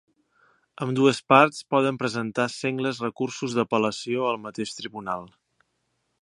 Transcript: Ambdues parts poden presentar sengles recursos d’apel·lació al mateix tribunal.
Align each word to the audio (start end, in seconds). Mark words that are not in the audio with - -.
Ambdues 0.85 1.19
parts 1.33 1.59
poden 1.75 1.99
presentar 2.03 2.45
sengles 2.53 3.03
recursos 3.05 3.59
d’apel·lació 3.59 4.27
al 4.31 4.41
mateix 4.49 4.75
tribunal. 4.81 5.31